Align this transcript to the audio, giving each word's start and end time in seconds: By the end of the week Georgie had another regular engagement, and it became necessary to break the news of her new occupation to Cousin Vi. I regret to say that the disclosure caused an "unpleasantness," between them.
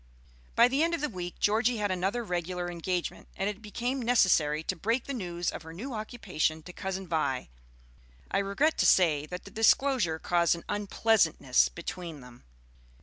By 0.55 0.67
the 0.67 0.81
end 0.81 0.95
of 0.95 1.01
the 1.01 1.09
week 1.09 1.37
Georgie 1.37 1.77
had 1.77 1.91
another 1.91 2.23
regular 2.23 2.71
engagement, 2.71 3.27
and 3.37 3.47
it 3.47 3.61
became 3.61 4.01
necessary 4.01 4.63
to 4.63 4.75
break 4.75 5.03
the 5.03 5.13
news 5.13 5.51
of 5.51 5.61
her 5.61 5.73
new 5.73 5.93
occupation 5.93 6.63
to 6.63 6.73
Cousin 6.73 7.07
Vi. 7.07 7.49
I 8.31 8.37
regret 8.39 8.79
to 8.79 8.87
say 8.87 9.27
that 9.27 9.45
the 9.45 9.51
disclosure 9.51 10.17
caused 10.17 10.55
an 10.55 10.65
"unpleasantness," 10.67 11.69
between 11.69 12.21
them. 12.21 12.43